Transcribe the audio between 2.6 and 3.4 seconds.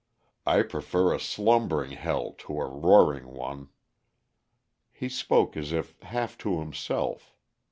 roaring